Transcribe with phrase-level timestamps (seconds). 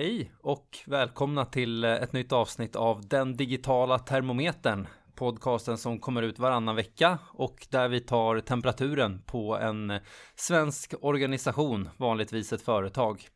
[0.00, 4.86] Hej och välkomna till eh, ett nytt avsnitt av Den digitala termometern.
[5.14, 10.00] Podcasten som kommer ut varannan vecka och där vi tar temperaturen på en eh,
[10.34, 13.28] svensk organisation, vanligtvis ett företag.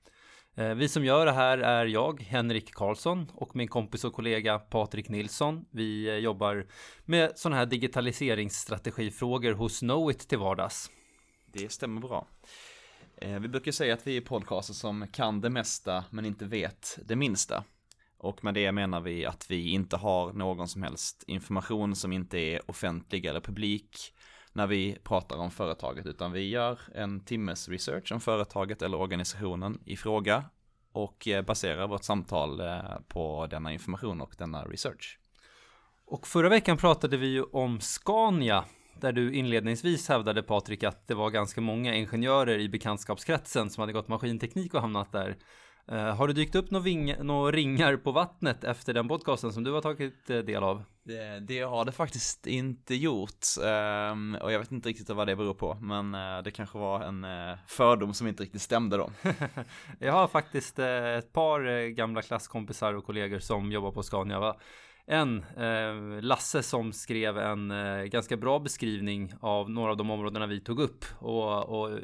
[0.55, 4.59] Eh, vi som gör det här är jag, Henrik Karlsson och min kompis och kollega
[4.59, 5.65] Patrik Nilsson.
[5.71, 6.67] Vi jobbar
[7.05, 10.91] med sådana här digitaliseringsstrategifrågor hos Knowit till vardags.
[11.53, 12.27] Det stämmer bra.
[13.17, 16.99] Eh, vi brukar säga att vi är podcaster som kan det mesta men inte vet
[17.05, 17.65] det minsta.
[18.19, 22.39] Och med det menar vi att vi inte har någon som helst information som inte
[22.39, 24.15] är offentlig eller publik
[24.53, 29.81] när vi pratar om företaget, utan vi gör en timmes research om företaget eller organisationen
[29.85, 30.45] i fråga
[30.93, 35.19] och eh, baserar vårt samtal eh, på denna information och denna research.
[36.07, 38.65] Och förra veckan pratade vi ju om Scania
[39.01, 43.93] där du inledningsvis hävdade Patrik att det var ganska många ingenjörer i bekantskapskretsen som hade
[43.93, 45.37] gått maskinteknik och hamnat där.
[45.93, 49.81] Uh, har det dykt upp några ringar på vattnet efter den podcasten som du har
[49.81, 50.85] tagit uh, del av?
[51.03, 53.47] Det, det, har det faktiskt inte gjort
[54.13, 57.01] um, och jag vet inte riktigt vad det beror på men uh, det kanske var
[57.01, 57.27] en
[57.67, 59.11] fördom som inte riktigt stämde då.
[59.99, 64.57] jag har faktiskt ett par gamla klasskompisar och kollegor som jobbar på Scania va?
[65.07, 70.47] En, eh, Lasse, som skrev en eh, ganska bra beskrivning av några av de områdena
[70.47, 71.99] vi tog upp och, och,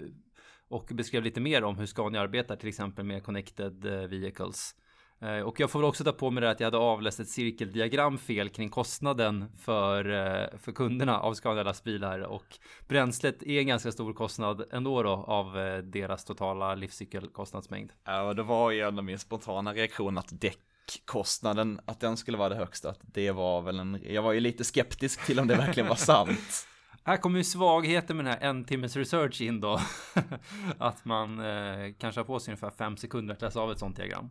[0.68, 4.74] och beskrev lite mer om hur Scania arbetar, till exempel med connected eh, vehicles.
[5.22, 7.28] Eh, och jag får väl också ta på mig det att jag hade avläst ett
[7.28, 13.66] cirkeldiagram fel kring kostnaden för, eh, för kunderna av Scania lastbilar och bränslet är en
[13.66, 17.92] ganska stor kostnad ändå då av eh, deras totala livscykelkostnadsmängd.
[18.04, 20.58] Ja, och det var ju ändå min spontana reaktion att däck
[21.04, 24.40] kostnaden, att den skulle vara det högsta, att det var väl en, jag var ju
[24.40, 26.66] lite skeptisk till om det verkligen var sant.
[27.04, 29.80] Här kommer ju svagheten med den här en timmes research in då.
[30.78, 33.96] att man eh, kanske har på sig ungefär fem sekunder att läsa av ett sånt
[33.96, 34.30] diagram.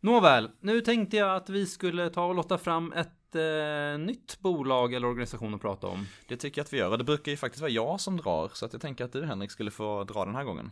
[0.00, 4.94] Nåväl, nu tänkte jag att vi skulle ta och låta fram ett eh, nytt bolag
[4.94, 6.06] eller organisation att prata om.
[6.28, 8.50] Det tycker jag att vi gör och det brukar ju faktiskt vara jag som drar
[8.52, 10.70] så att jag tänker att du Henrik skulle få dra den här gången.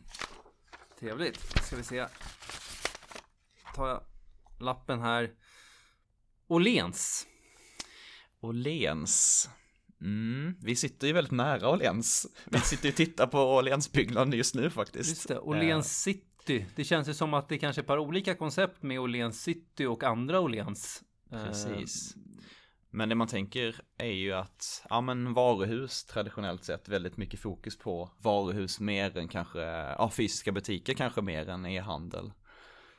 [1.00, 2.06] Trevligt, ska vi se.
[3.74, 4.00] Tar jag
[4.60, 5.30] lappen här.
[6.48, 7.26] Åhléns.
[8.40, 9.48] Åhléns.
[10.00, 12.26] Mm, vi sitter ju väldigt nära Åhléns.
[12.44, 15.10] Vi sitter och tittar på Åhlénsbyggnaden just nu faktiskt.
[15.10, 16.12] Just det, Åhléns eh.
[16.12, 16.66] city.
[16.76, 19.86] Det känns ju som att det kanske är ett par olika koncept med Åhléns city
[19.86, 21.02] och andra Åhléns.
[21.32, 22.14] Eh, Precis.
[22.90, 27.78] Men det man tänker är ju att, ja men varuhus traditionellt sett väldigt mycket fokus
[27.78, 29.60] på varuhus mer än kanske,
[29.98, 32.32] ja fysiska butiker kanske mer än e-handel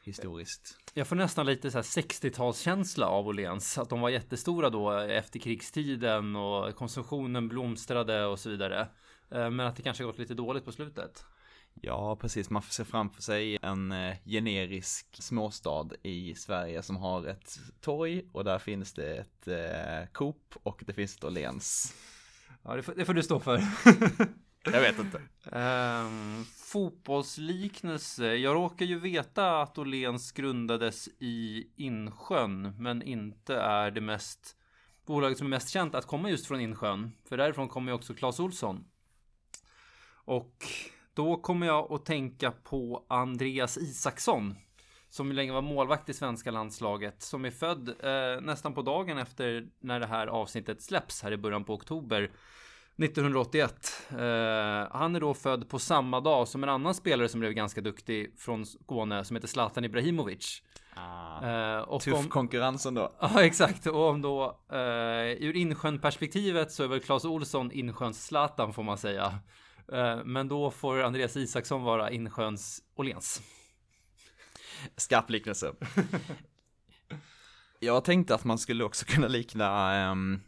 [0.10, 0.78] historiskt.
[0.94, 3.78] Jag får nästan lite så här 60-talskänsla av Åhléns.
[3.78, 8.88] Att de var jättestora då efter krigstiden och konsumtionen blomstrade och så vidare.
[9.32, 11.26] Eh, men att det kanske gått lite dåligt på slutet.
[11.82, 12.50] Ja, precis.
[12.50, 18.26] Man får se framför sig en eh, generisk småstad i Sverige som har ett torg
[18.32, 21.94] och där finns det ett eh, Coop och det finns ett Åhléns.
[22.64, 23.62] Ja, det får, det får du stå för.
[24.64, 25.22] Jag vet inte.
[25.58, 28.36] Um, fotbollsliknelse.
[28.36, 34.56] Jag råkar ju veta att Åhléns grundades i Insjön, men inte är det mest
[35.06, 37.12] bolaget som är mest känt att komma just från Insjön.
[37.30, 38.86] För därifrån kommer ju också Clas Olsson.
[40.12, 40.66] Och
[41.14, 44.56] då kommer jag att tänka på Andreas Isaksson.
[45.10, 47.22] Som länge var målvakt i svenska landslaget.
[47.22, 51.38] Som är född eh, nästan på dagen efter när det här avsnittet släpps här i
[51.38, 52.32] början på oktober.
[53.04, 53.92] 1981.
[54.14, 57.52] Uh, eh, han är då född på samma dag som en annan spelare som blev
[57.52, 60.62] ganska duktig från Skåne som heter Zlatan Ibrahimovic.
[60.96, 63.14] Ah, uh, och tuff om, konkurrens ändå.
[63.20, 63.88] Ja, exakt.
[63.88, 64.80] Och om då uh,
[65.44, 69.40] ur Insjön-perspektivet så är väl Claes Olsson Insjöns Zlatan får man säga.
[70.26, 73.42] men då får Andreas Isaksson vara Insjöns Åhléns.
[74.98, 75.74] Skarp liknelse.
[77.80, 80.42] Jag tänkte att man skulle också kunna likna um,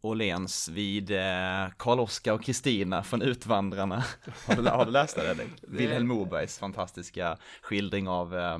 [0.00, 4.04] Åhléns vid eh, Karl-Oskar och Kristina från Utvandrarna.
[4.46, 5.30] Har du, har du läst det?
[5.30, 5.46] Eller?
[5.62, 8.58] Vilhelm Mobergs fantastiska skildring av eh,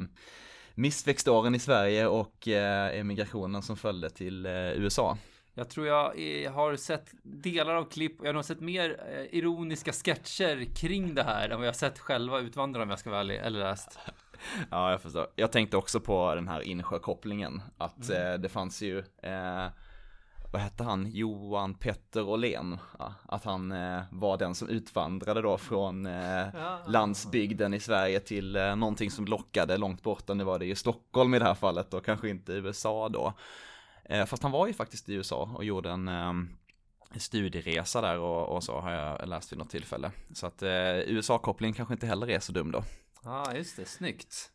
[0.74, 5.18] missväxtåren i Sverige och eh, emigrationen som följde till eh, USA.
[5.54, 9.38] Jag tror jag har sett delar av klipp och jag har nog sett mer eh,
[9.38, 13.20] ironiska sketcher kring det här än vad jag sett själva Utvandrarna om jag ska vara
[13.20, 13.98] ärlig, eller läst.
[14.70, 15.26] Ja, jag förstår.
[15.36, 18.32] Jag tänkte också på den här insjökopplingen, att mm.
[18.32, 18.98] Eh, det fanns ju
[20.52, 22.78] vad hette han, Johan Petter Åhlén,
[23.26, 26.46] att han eh, var den som utvandrade då från eh,
[26.86, 31.34] landsbygden i Sverige till eh, någonting som lockade långt borta, nu var det ju Stockholm
[31.34, 33.32] i det här fallet och kanske inte USA då.
[34.26, 36.08] Fast han var ju faktiskt i USA och gjorde en
[37.16, 40.10] studieresa där och, och, så har jag läst vid något tillfälle.
[40.34, 42.84] Så att eh, USA-kopplingen kanske inte heller är så dum då.
[43.24, 44.50] Ja, just det, snyggt.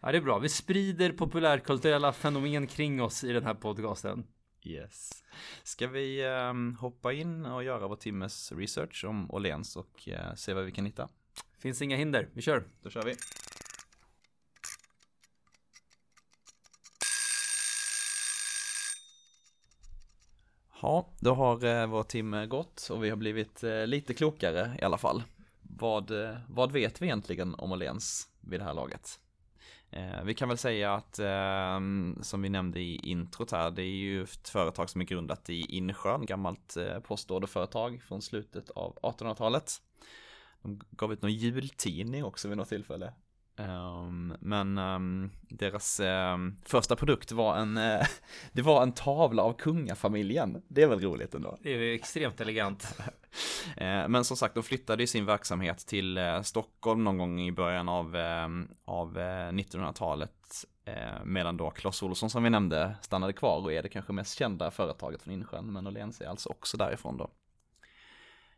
[0.00, 0.38] Ja, det är bra.
[0.38, 4.26] Vi sprider populärkulturella fenomen kring oss i den här podcasten.
[4.62, 5.24] Yes.
[5.62, 10.54] Ska vi um, hoppa in och göra vår timmes research om Åhléns och uh, se
[10.54, 11.08] vad vi kan hitta?
[11.58, 12.28] Finns inga hinder.
[12.32, 12.64] Vi kör.
[12.82, 13.14] Då kör vi.
[20.82, 24.84] Ja, då har eh, vår timme gått och vi har blivit eh, lite klokare i
[24.84, 25.22] alla fall.
[25.62, 29.20] Vad, eh, vad vet vi egentligen om Åhléns vid det här laget?
[29.90, 31.80] Eh, vi kan väl säga att, eh,
[32.22, 35.60] som vi nämnde i introt här, det är ju ett företag som är grundat i
[35.60, 39.72] Insjön, gammalt eh, postorderföretag från slutet av 1800-talet.
[40.62, 43.12] De gav ut någon jultidning också vid något tillfälle.
[43.58, 48.02] Um, men um, deras um, första produkt var en, uh,
[48.52, 50.62] det var en tavla av kungafamiljen.
[50.68, 51.58] Det är väl roligt ändå.
[51.62, 52.98] Det är extremt elegant.
[53.00, 53.04] uh,
[54.08, 57.88] men som sagt, de flyttade ju sin verksamhet till uh, Stockholm någon gång i början
[57.88, 58.16] av,
[58.84, 60.32] av 1900-talet.
[61.24, 64.70] medan då Clas Ohlson som vi nämnde stannade kvar och är det kanske mest kända
[64.70, 65.72] företaget från Insjön.
[65.72, 67.30] Men Åhléns är alltså också därifrån då.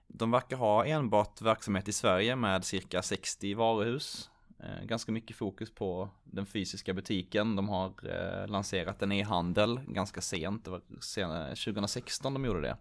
[0.07, 4.40] De verkar ha enbart verksamhet i Sverige med cirka 60 varuhus Eh,
[4.83, 7.57] ganska mycket fokus på den fysiska butiken.
[7.57, 10.65] De har eh, lanserat en e-handel ganska sent.
[10.65, 12.77] Det var senare, 2016 de gjorde det.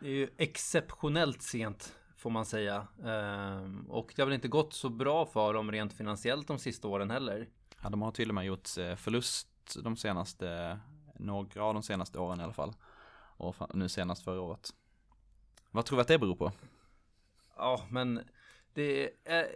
[0.00, 2.86] Det är ju exceptionellt sent får man säga.
[3.88, 7.10] Och det har väl inte gått så bra för dem rent finansiellt de sista åren
[7.10, 7.48] heller.
[7.82, 9.48] Ja, de har till och med gjort eh, förlust
[9.82, 10.78] de senaste,
[11.14, 12.74] några av de senaste åren i alla fall.
[13.36, 14.70] Och nu senast förra året.
[15.70, 16.52] Vad tror vi att det beror på?
[17.56, 18.20] Ja, men
[18.74, 19.46] det är,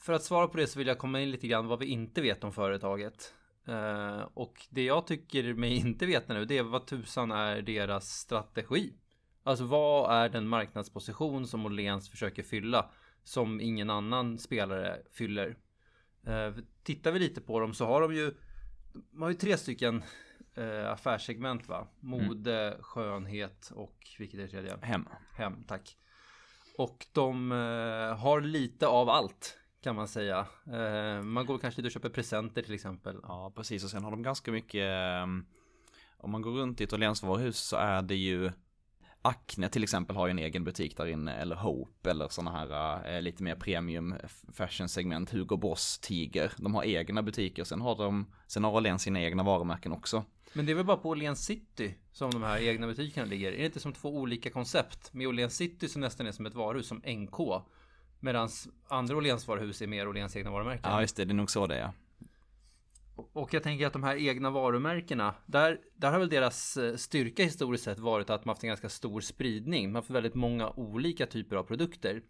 [0.00, 2.20] för att svara på det så vill jag komma in lite grann vad vi inte
[2.20, 3.34] vet om företaget.
[3.68, 8.18] Uh, och det jag tycker mig inte veta nu det är vad tusan är deras
[8.18, 8.92] strategi.
[9.42, 12.90] Alltså vad är den marknadsposition som Åhléns försöker fylla
[13.24, 15.56] som ingen annan spelare fyller.
[16.28, 18.34] Uh, tittar vi lite på dem så har de ju
[18.92, 20.02] de har ju tre stycken
[20.58, 21.86] uh, affärssegment va?
[22.00, 22.82] Mode, mm.
[22.82, 24.76] skönhet och vilket är det tredje?
[24.82, 25.08] Hem.
[25.36, 25.96] Hem, tack.
[26.78, 27.50] Och de
[28.18, 30.46] har lite av allt kan man säga.
[30.72, 33.16] Eh, man går kanske dit och köper presenter till exempel.
[33.22, 33.84] Ja, precis.
[33.84, 35.46] Och sen har de ganska mycket, ehm,
[36.16, 38.50] om man går runt i ett Åhlénsvaruhus så är det ju
[39.22, 43.14] Acne till exempel har ju en egen butik där inne, eller Hope, eller sådana här
[43.14, 44.14] eh, lite mer premium
[44.52, 46.52] fashion segment, Hugo Boss, Tiger.
[46.56, 50.24] De har egna butiker, sen har de, sen har Åhléns sina egna varumärken också.
[50.52, 53.52] Men det är väl bara på Åhléns City som de här egna butikerna ligger?
[53.52, 55.12] Är det inte som två olika koncept?
[55.12, 57.64] Med Åhléns City som nästan är som ett varuhus, som NK.
[58.20, 58.48] Medan
[58.88, 60.90] andra Åhléns varuhus är mer Åhléns egna varumärken.
[60.90, 61.24] Ja, just det.
[61.24, 61.92] Det är nog så det är.
[63.32, 67.44] Och jag tänker att de här egna varumärkena, där, där har väl deras eh, styrka
[67.44, 69.86] historiskt sett varit att man haft en ganska stor spridning.
[69.88, 72.22] Man har haft väldigt många olika typer av produkter.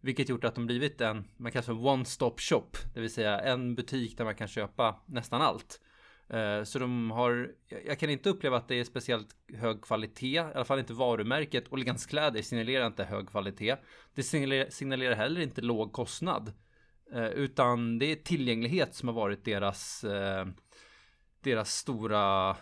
[0.00, 2.70] Vilket gjort att de blivit en, man kallar för one-stop shop.
[2.94, 5.80] Det vill säga en butik där man kan köpa nästan allt.
[6.28, 7.52] Eh, så de har,
[7.86, 11.72] jag kan inte uppleva att det är speciellt hög kvalitet, i alla fall inte varumärket.
[11.72, 13.76] Åhléns kläder signalerar inte hög kvalitet.
[14.14, 14.22] Det
[14.72, 16.52] signalerar heller inte låg kostnad.
[17.12, 20.46] Eh, utan det är tillgänglighet som har varit deras, eh,
[21.40, 22.56] deras stora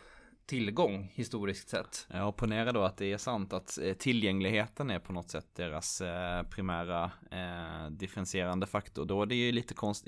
[0.47, 2.07] tillgång historiskt sett.
[2.11, 6.01] Jag ponera då att det är sant att eh, tillgängligheten är på något sätt deras
[6.01, 9.05] eh, primära eh, differentierande faktor.
[9.05, 10.07] Då är det ju lite konst,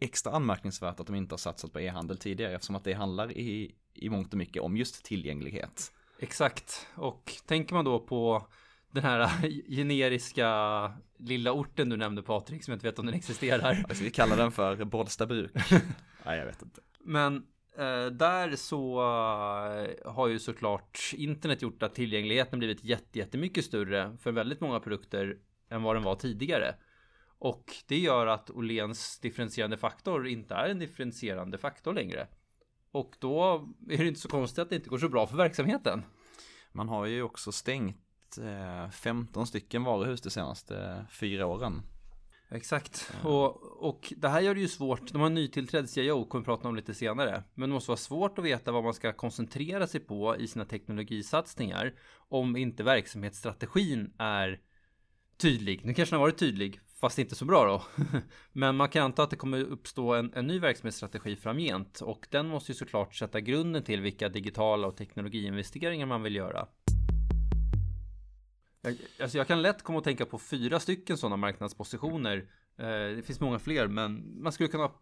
[0.00, 3.74] extra anmärkningsvärt att de inte har satsat på e-handel tidigare eftersom att det handlar i,
[3.94, 5.92] i mångt och mycket om just tillgänglighet.
[6.18, 8.46] Exakt, och tänker man då på
[8.90, 9.30] den här
[9.76, 13.84] generiska lilla orten du nämnde Patrik som jag inte vet om den existerar.
[13.88, 15.52] Alltså, vi kallar den för Bollstabruk.
[16.24, 16.80] Nej, jag vet inte.
[17.04, 17.46] Men
[17.78, 24.32] Eh, där så eh, har ju såklart internet gjort att tillgängligheten blivit jättemycket större för
[24.32, 25.38] väldigt många produkter
[25.68, 26.74] än vad den var tidigare.
[27.38, 32.26] Och det gör att Åhléns differentierande faktor inte är en differentierande faktor längre.
[32.90, 36.02] Och då är det inte så konstigt att det inte går så bra för verksamheten.
[36.72, 41.82] Man har ju också stängt eh, 15 stycken varuhus de senaste fyra åren.
[42.54, 43.12] Exakt.
[43.14, 43.26] Mm.
[43.32, 45.12] Och, och det här gör det ju svårt.
[45.12, 47.42] De har en nytillträdd CIO, kommer vi prata om lite senare.
[47.54, 50.64] Men det måste vara svårt att veta vad man ska koncentrera sig på i sina
[50.64, 51.94] teknologisatsningar.
[52.28, 54.60] Om inte verksamhetsstrategin är
[55.36, 55.80] tydlig.
[55.84, 58.04] Nu kanske den har varit tydlig, fast inte så bra då.
[58.52, 62.00] Men man kan anta att det kommer uppstå en, en ny verksamhetsstrategi framgent.
[62.00, 66.66] Och den måste ju såklart sätta grunden till vilka digitala och teknologiinvesteringar man vill göra.
[68.82, 72.36] Jag, alltså jag kan lätt komma att tänka på fyra stycken sådana marknadspositioner.
[72.78, 75.00] Eh, det finns många fler, men man skulle kunna ha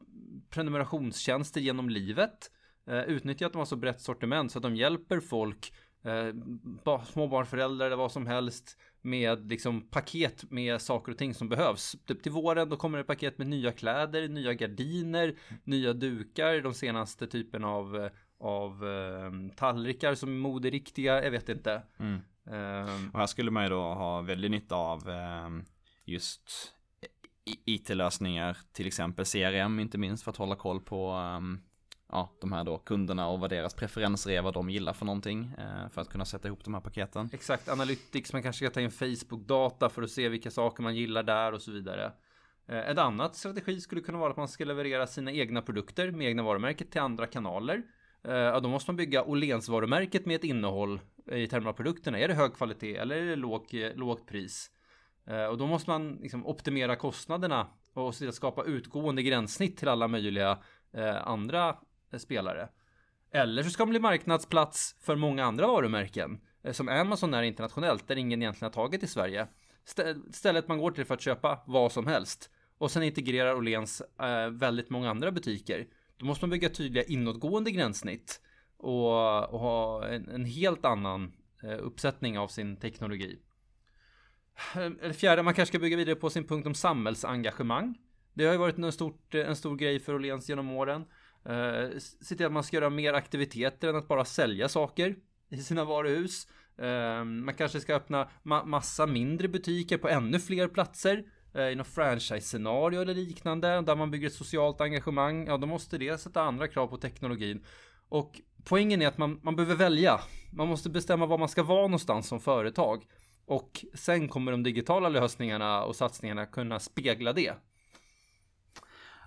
[0.51, 2.51] prenumerationstjänster genom livet.
[2.87, 5.73] Eh, utnyttja att de har så brett sortiment så att de hjälper folk
[6.03, 11.97] eh, småbarnsföräldrar eller vad som helst med liksom paket med saker och ting som behövs.
[12.07, 15.35] Typ till våren då kommer det paket med nya kläder, nya gardiner,
[15.65, 21.49] nya dukar, de senaste typen av, eh, av eh, tallrikar som är moderiktiga, jag vet
[21.49, 21.83] inte.
[21.99, 22.21] Mm.
[22.51, 25.49] Eh, Och här skulle man ju då ha väldigt nytta av eh,
[26.05, 26.73] just
[27.67, 31.61] IT-lösningar, till exempel CRM, inte minst för att hålla koll på ehm,
[32.13, 35.53] ja, de här då kunderna och vad deras preferenser är, vad de gillar för någonting,
[35.59, 37.31] eh, för att kunna sätta ihop de här paketen.
[37.33, 41.23] Exakt, Analytics, man kanske ska ta in Facebook-data för att se vilka saker man gillar
[41.23, 42.13] där och så vidare.
[42.69, 46.27] Eh, Ett annat strategi skulle kunna vara att man ska leverera sina egna produkter med
[46.27, 47.83] egna varumärket till andra kanaler.
[48.25, 52.19] Eh, Ja, då måste man bygga Åhléns varumärket med ett innehåll i termer av produkterna.
[52.19, 54.71] Är det hög kvalitet eller är det låg, lågt pris?
[55.27, 59.77] Eh, och då måste man liksom optimera kostnaderna och se till att skapa utgående gränssnitt
[59.77, 60.59] till alla möjliga
[60.93, 61.77] eh, andra
[62.13, 62.69] eh, spelare.
[63.33, 66.41] Eller så ska man bli marknadsplats för många andra varumärken.
[66.73, 69.47] Som Amazon är internationellt, där ingen egentligen har tagit i Sverige.
[70.33, 72.51] Stället man går till för att köpa vad som helst.
[72.79, 74.03] Och sen integrerar Åhléns
[74.51, 75.87] väldigt många andra butiker.
[76.17, 78.41] Då måste man bygga tydliga inåtgående gränssnitt.
[78.83, 81.33] Och, och ha en, en helt annan
[81.63, 83.39] eh, uppsättning av sin teknologi.
[84.75, 87.99] Eh, eller fjärde, man kanske ska bygga vidare på sin punkt om samhällsengagemang.
[88.35, 91.05] Det har ju varit en, stort, en stor grej för Åhléns genom åren.
[91.45, 95.17] Eh, se till att man ska göra mer aktiviteter än att bara sälja saker
[95.49, 96.49] i sina varuhus.
[96.79, 101.25] Eh, man kanske ska öppna ma- massa mindre butiker på ännu fler platser.
[101.55, 103.81] eh, I något franchise-scenario eller liknande.
[103.81, 105.47] Där man bygger ett socialt engagemang.
[105.47, 107.65] Ja, då måste det sätta andra krav på teknologin.
[108.09, 110.21] Och poängen är att man, man behöver välja.
[110.53, 113.05] Man måste bestämma var man ska vara någonstans som företag.
[113.47, 117.53] Och sen kommer de digitala lösningarna och satsningarna kunna spegla det.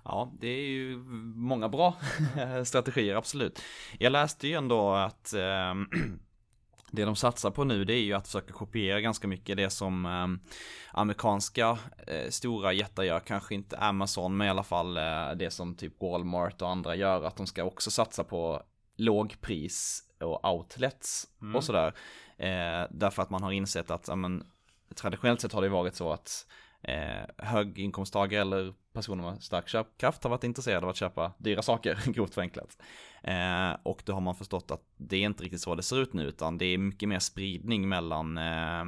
[0.04, 0.96] Ja, det är ju
[1.36, 1.96] många bra
[2.64, 3.62] strategier, absolut.
[3.98, 5.40] Jag läste ju ändå att eh,
[6.90, 10.06] det de satsar på nu det är ju att försöka kopiera ganska mycket det som
[10.06, 10.52] eh,
[10.92, 15.74] amerikanska eh, stora jättar gör, kanske inte Amazon men i alla fall eh, det som
[15.74, 18.62] typ Walmart och andra gör, att de ska också satsa på
[18.96, 21.56] lågpris och outlets Mm.
[21.56, 21.94] och sådär.
[22.36, 24.46] Eh, därför att man har insett att, ja, men,
[24.94, 26.46] traditionellt sett har det varit så att
[26.82, 31.98] eh, höginkomsttagare eller personer med stark köpkraft har varit intresserade av att köpa dyra saker,
[32.12, 32.78] grovt förenklat.
[33.22, 36.12] Eh, och då har man förstått att det är inte riktigt så det ser ut
[36.12, 38.84] nu, utan det är mycket mer spridning mellan, eh,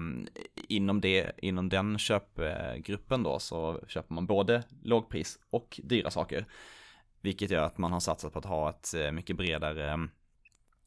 [0.69, 6.47] inom, det, inom den köpgruppen då, så köper man både lågpris och dyra saker.
[7.27, 10.09] Vilket gör att man har satsat på att ha ett eh, mycket bredare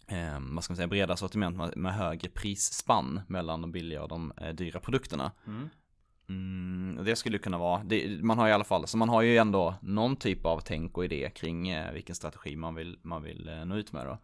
[0.08, 4.10] eh, vad ska man säga, bredare sortiment med, med högre prisspann mellan de billiga och
[4.10, 5.31] de eh, dyra produkterna.
[5.48, 5.69] Mm.
[6.29, 9.38] Mm, det skulle kunna vara, det, man har i alla fall, så man har ju
[9.38, 13.48] ändå någon typ av tänk och idé kring eh, vilken strategi man vill, man vill
[13.48, 14.17] eh, nå ut med då.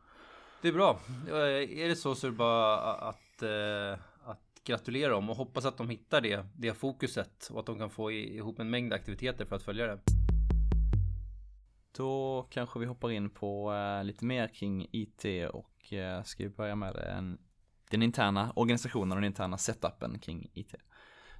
[0.61, 0.99] Det är bra.
[1.27, 5.77] Är det så så är det bara att, eh, att gratulera dem och hoppas att
[5.77, 9.55] de hittar det, det fokuset och att de kan få ihop en mängd aktiviteter för
[9.55, 9.99] att följa det.
[11.97, 16.49] Då kanske vi hoppar in på eh, lite mer kring IT och eh, ska vi
[16.49, 17.37] börja med en,
[17.89, 20.75] den interna organisationen och den interna setupen kring IT.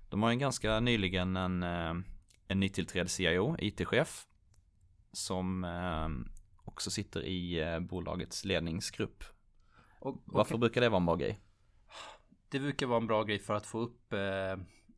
[0.09, 1.93] De har ju ganska nyligen en, eh,
[2.47, 4.27] en nytillträdd CIO, IT-chef,
[5.11, 5.65] som
[6.63, 9.23] också sitter i bolagets ledningsgrupp.
[9.99, 11.39] Och, Varför och brukar det vara en bra grej?
[12.49, 14.13] det brukar vara en bra grej för att få upp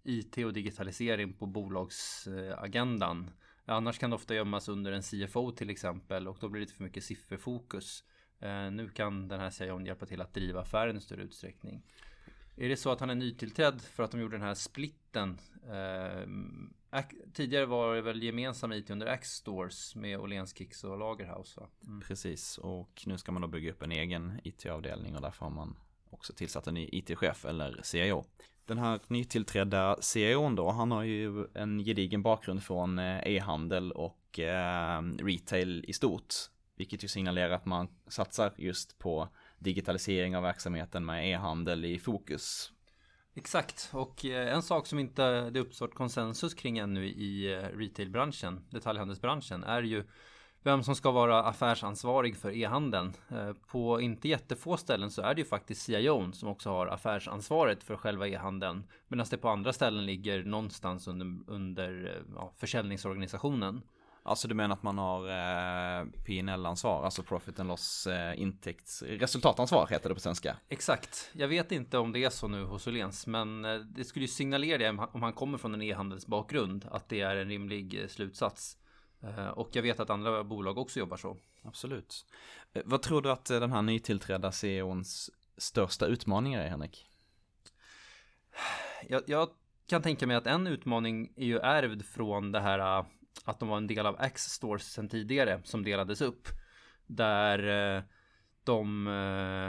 [0.03, 3.31] IT och digitalisering på bolagsagendan.
[3.69, 6.73] Annars kan det ofta gömmas under en CFO till exempel och då blir det lite
[6.73, 8.03] för mycket sifferfokus.
[8.39, 11.83] Eh, nu kan den här CIOn hjälpa till att driva affären i större utsträckning.
[12.55, 15.37] Är det så att han är nytillträdd för att de gjorde den här splitten?
[15.69, 21.69] Eh, tidigare var det väl gemensam IT under X-Stores med Åhléns Kicks och Lagerhaus va?
[21.87, 22.01] Mm.
[22.01, 25.79] Precis, och nu ska man då bygga upp en egen IT-avdelning och därför har man
[26.09, 28.25] också tillsatt en ny IT-chef eller CIO.
[28.67, 34.39] Den här nytillträdda CEOn då, han har ju en gedigen bakgrund från eh, e-handel och
[34.39, 36.33] eh, retail i stort.
[36.75, 42.71] Vilket ju signalerar att man satsar just på digitalisering av verksamheten med e-handel i fokus.
[43.35, 48.65] Exakt, och eh, en sak som inte det uppstått konsensus kring ännu i eh, retailbranschen,
[48.69, 50.03] detaljhandelsbranschen, är ju
[50.67, 53.13] vem som ska vara affärsansvarig för e-handeln.
[53.31, 57.83] Eh, På inte jättefå ställen så är det ju faktiskt CIO som också har affärsansvaret
[57.83, 58.83] för själva e-handeln.
[59.07, 63.81] Medan det på andra ställen ligger någonstans under, under eh, ja, försäljningsorganisationen.
[64.23, 69.01] Alltså du menar att man har eh, pnl ansvar alltså profit and loss eh, intäkts,
[69.01, 70.57] resultatansvar heter det på svenska.
[70.69, 71.29] Exakt.
[71.33, 74.27] Jag vet inte om det är så nu hos Åhléns, men eh, det skulle ju
[74.29, 78.05] signalera det om han- om han kommer från en e-handelsbakgrund, att det är en rimlig
[78.09, 78.77] slutsats.
[79.23, 81.37] Eh, Och jag vet att andra bolag också jobbar så.
[81.63, 82.25] Absolut.
[82.73, 87.05] Eh, Vad tror du att eh, den här nytillträdda CEOns största utmaningar är Henrik?
[89.07, 89.49] Jag, jag
[89.87, 93.05] kan tänka mig att en utmaning är ju ärvd från det här
[93.45, 96.47] att de var en del av X-Stores sedan tidigare som delades upp.
[97.05, 98.03] Där
[98.63, 99.07] de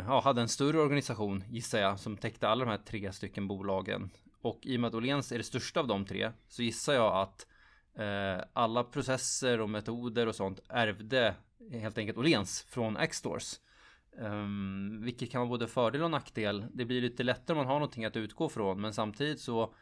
[0.08, 4.10] ja, hade en större organisation gissar jag som täckte alla de här tre stycken bolagen.
[4.42, 7.16] Och i och med att Åhléns är det största av de tre så gissar jag
[7.16, 7.46] att
[7.98, 11.34] Eh, alla processer och metoder och sånt ärvde
[11.72, 13.60] helt enkelt Åhléns från X-Stores.
[14.18, 16.66] Um, ehm, vilket kan vara både fördel och nackdel.
[16.74, 19.74] Det blir lite lättare om man har någonting att utgå från men samtidigt så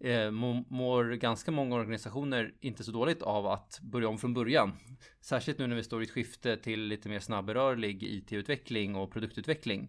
[0.00, 4.72] eh, mår ganska många organisationer inte så dåligt av att börja om från början.
[5.20, 9.88] Särskilt nu när vi står i ett skifte till lite mer snabbrörlig IT-utveckling och produktutveckling.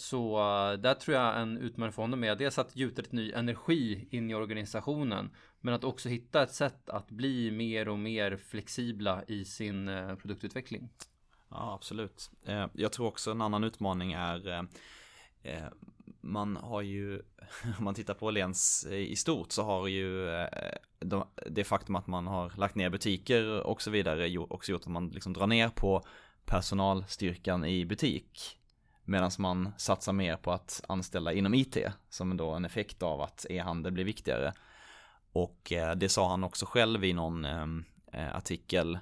[0.00, 3.32] Så eh, där tror jag en utmaning för honom är dels att gjuta lite ny
[3.32, 5.30] energi in i organisationen.
[5.60, 10.14] Men att också hitta ett sätt att bli mer och mer flexibla i sin eh,
[10.14, 10.88] produktutveckling.
[11.50, 12.30] Ja, absolut.
[12.46, 14.68] Eh, jag tror också en annan utmaning är
[16.20, 17.22] man har ju,
[17.78, 20.26] om man tittar på Åhléns i stort så har ju
[21.46, 25.08] det faktum att man har lagt ner butiker och så vidare också gjort att man
[25.08, 26.04] liksom drar ner på
[26.44, 28.57] personalstyrkan i butik.
[29.08, 31.76] Medan man satsar mer på att anställa inom IT
[32.08, 34.52] som då en effekt av att e-handel blir viktigare.
[35.32, 37.66] Och eh, det sa han också själv i någon eh,
[38.12, 38.98] eh, artikel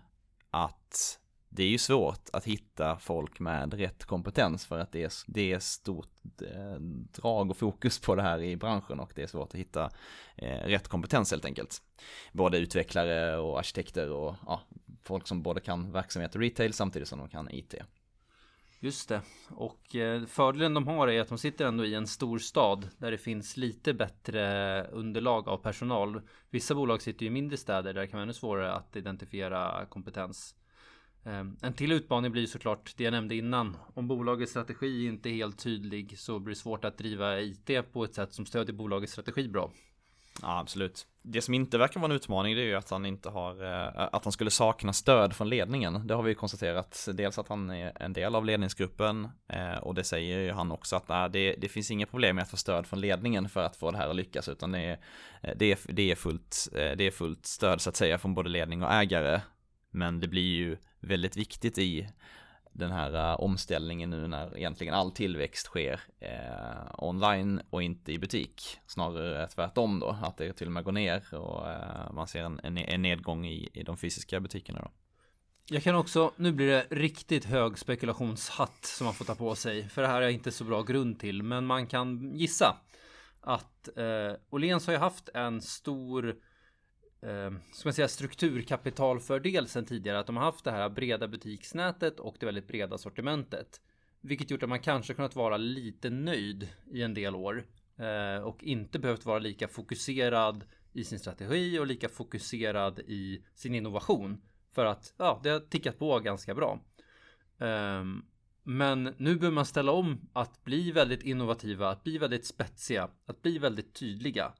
[0.51, 5.13] att det är ju svårt att hitta folk med rätt kompetens för att det är,
[5.27, 6.11] det är stort
[7.13, 9.91] drag och fokus på det här i branschen och det är svårt att hitta
[10.65, 11.83] rätt kompetens helt enkelt.
[12.33, 14.61] Både utvecklare och arkitekter och ja,
[15.03, 17.75] folk som både kan verksamhet och retail samtidigt som de kan IT.
[18.80, 19.23] Just det.
[19.49, 23.11] Och eh, fördelen de har är att de sitter ändå i en stor stad där
[23.11, 26.21] det finns lite bättre underlag av personal.
[26.50, 29.87] Vissa bolag sitter ju i mindre städer där det kan vara ännu svårare att identifiera
[29.87, 30.54] kompetens.
[31.25, 33.76] Ehm, en till utmaning blir såklart det jag nämnde innan.
[33.95, 38.04] Om bolagets strategi inte är helt tydlig så blir det svårt att driva IT på
[38.04, 39.71] ett sätt som stödjer bolagets strategi bra.
[40.43, 41.06] Ja, absolut.
[41.28, 44.08] Det som inte verkar vara en utmaning det är ju att han inte har, eh,
[44.12, 46.06] att han skulle sakna stöd från ledningen.
[46.06, 47.08] Det har vi konstaterat.
[47.15, 50.97] Dels att han är en del av ledningsgruppen eh, och det säger ju han också
[50.97, 53.76] att nej, det, det finns inga problem med att få stöd från ledningen för att
[53.76, 54.99] få det här att lyckas utan det är,
[55.43, 58.49] eh, det är, det är, fullt, det är fullt stöd så att säga från både
[58.49, 59.41] ledning och ägare.
[59.91, 62.08] Men det blir ju väldigt viktigt i
[62.78, 68.19] den här uh, omställningen nu när egentligen all tillväxt sker uh, online och inte i
[68.19, 68.78] butik.
[68.86, 72.60] Snarare tvärtom då, att det till och med går ner och uh, man ser en,
[72.62, 74.91] en, en nedgång i, i de fysiska butikerna då.
[75.69, 79.89] Jag kan också, nu blir det riktigt hög spekulationshatt som man får ta på sig.
[79.89, 81.43] För det här är inte så bra grund till.
[81.43, 82.76] Men man kan gissa
[83.41, 86.36] att eh, Åhléns har ju haft en stor
[87.26, 90.19] eh, ska man säga strukturkapitalfördel sen tidigare.
[90.19, 93.80] Att de har haft det här breda butiksnätet och det väldigt breda sortimentet.
[94.21, 97.65] Vilket gjort att man kanske kunnat vara lite nöjd i en del år.
[97.97, 103.75] Eh, och inte behövt vara lika fokuserad i sin strategi och lika fokuserad i sin
[103.75, 104.43] innovation.
[104.75, 106.80] För att ja, det har tickat på ganska bra.
[107.58, 108.25] Um,
[108.62, 113.43] men nu behöver man ställa om att bli väldigt innovativa, att bli väldigt spetsiga, att
[113.43, 114.52] bli väldigt tydliga.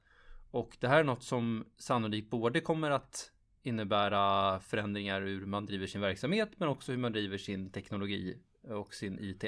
[0.57, 3.31] Och det här är något som sannolikt både kommer att
[3.63, 8.37] innebära förändringar ur hur man driver sin verksamhet men också hur man driver sin teknologi
[8.63, 9.43] och sin IT.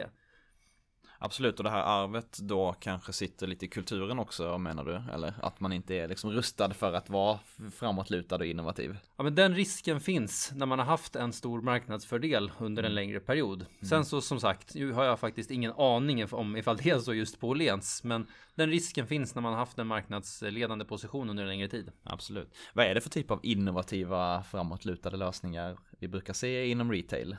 [1.22, 5.02] Absolut, och det här arvet då kanske sitter lite i kulturen också menar du?
[5.14, 7.40] Eller att man inte är liksom rustad för att vara
[7.76, 8.98] framåtlutad och innovativ?
[9.18, 12.96] Ja, men den risken finns när man har haft en stor marknadsfördel under en mm.
[12.96, 13.62] längre period.
[13.62, 13.90] Mm.
[13.90, 17.14] Sen så som sagt, nu har jag faktiskt ingen aning om ifall det är så
[17.14, 21.44] just på Åhléns, men den risken finns när man har haft en marknadsledande position under
[21.44, 21.92] en längre tid.
[22.04, 22.58] Absolut.
[22.74, 27.38] Vad är det för typ av innovativa framåtlutade lösningar vi brukar se inom retail?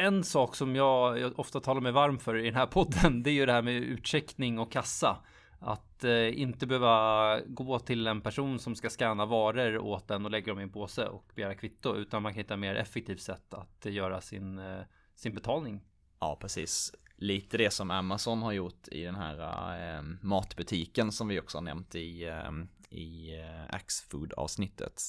[0.00, 3.30] En sak som jag, jag, ofta talar mig varm för i den här podden, det
[3.30, 5.18] är ju det här med utcheckning och kassa.
[5.60, 10.30] Att eh, inte behöva gå till en person som ska scanna varor åt en och
[10.30, 13.54] lägga dem i en påse och begära kvitto, utan man kan hitta mer effektivt sätt
[13.54, 14.80] att göra sin, eh,
[15.14, 15.80] sin betalning.
[16.20, 16.92] Ja, precis.
[17.16, 21.62] Lite det som Amazon har gjort i den här eh, matbutiken som vi också har
[21.62, 22.50] nämnt i, eh,
[22.90, 25.02] i eh, Axfood avsnittet.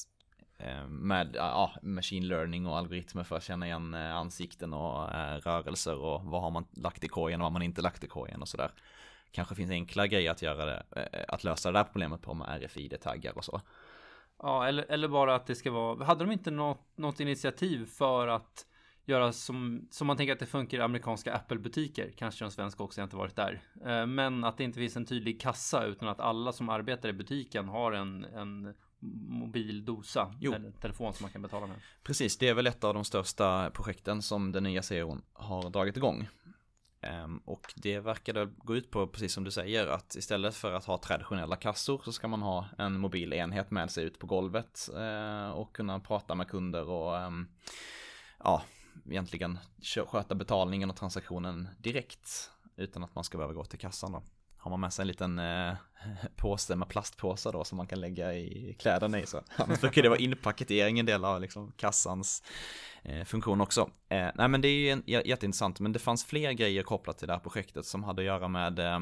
[0.60, 5.38] Eh, med ja, machine learning och algoritmer för att känna igen eh, ansikten och eh,
[5.38, 8.08] rörelser och vad har man lagt i korgen och vad har man inte lagt i
[8.08, 8.72] korgen och sådär.
[9.32, 10.84] Kanske finns enkla grejer att göra det,
[11.28, 13.62] att lösa det där problemet på med RFID-taggar och så.
[14.39, 18.28] Ja, eller, eller bara att det ska vara, hade de inte något, något initiativ för
[18.28, 18.65] att
[19.06, 23.00] göra som, som man tänker att det funkar i amerikanska Apple-butiker, kanske de svenska också,
[23.00, 24.06] jag har inte varit där.
[24.06, 27.67] Men att det inte finns en tydlig kassa utan att alla som arbetar i butiken
[27.69, 30.53] har en, en mobil dosa, jo.
[30.53, 31.75] eller telefon som man kan betala med.
[32.03, 35.97] Precis, det är väl ett av de största projekten som den nya CEOn har dragit
[35.97, 36.27] igång.
[37.01, 40.85] Ehm, och det verkade gå ut på, precis som du säger, att istället för att
[40.85, 44.89] ha traditionella kassor så ska man ha en mobil enhet med sig ut på golvet
[44.95, 47.47] eh, och kunna prata med kunder och ehm,
[48.43, 48.63] ja,
[49.09, 49.59] egentligen
[50.07, 54.23] sköta betalningen och transaktionen direkt utan att man ska behöva gå till kassan då.
[54.60, 55.74] Har man med sig en liten eh,
[56.36, 60.10] påse med plastpåsar då som man kan lägga i kläderna i så annars brukar det
[60.10, 62.43] vara inpaketering en del av liksom kassans
[63.04, 63.89] eh, funktion också.
[64.10, 67.28] Eh, nej men det är ju en, jätteintressant men det fanns fler grejer kopplat till
[67.28, 69.00] det här projektet som hade att göra med eh,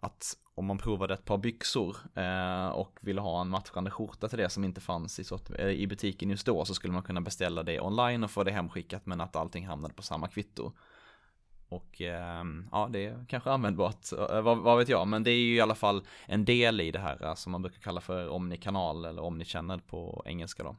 [0.00, 4.38] att om man provade ett par byxor eh, och ville ha en matchande skjorta till
[4.38, 7.20] det som inte fanns i, sort, eh, i butiken just då så skulle man kunna
[7.20, 10.72] beställa det online och få det hemskickat men att allting hamnade på samma kvitto.
[11.68, 15.38] Och ehm, ja, det är kanske användbart, eh, vad, vad, vet jag, men det är
[15.38, 18.28] ju i alla fall en del i det här eh, som man brukar kalla för
[18.28, 20.76] omnikanal eller omnichannel på engelska då.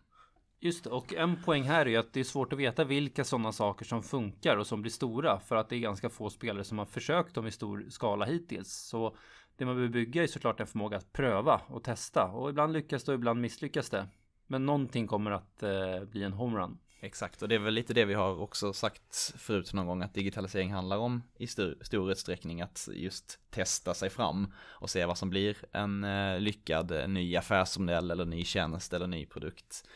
[0.59, 3.23] Just det, och en poäng här är ju att det är svårt att veta vilka
[3.23, 6.63] sådana saker som funkar och som blir stora för att det är ganska få spelare
[6.63, 8.73] som har försökt dem i stor skala hittills.
[8.73, 9.15] Så
[9.57, 13.03] det man behöver bygga är såklart en förmåga att pröva och testa och ibland lyckas
[13.03, 14.07] det och ibland misslyckas det.
[14.47, 16.77] Men någonting kommer att eh, bli en homerun.
[17.05, 20.13] Exakt, och det är väl lite det vi har också sagt förut någon gång att
[20.13, 25.17] digitalisering handlar om i stor, stor utsträckning att just testa sig fram och se vad
[25.17, 29.87] som blir en eh, lyckad eh, ny affärsmodell eller ny tjänst eller ny produkt.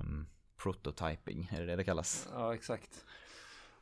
[0.00, 2.28] Um, prototyping, är det det det kallas?
[2.32, 3.04] Ja, exakt.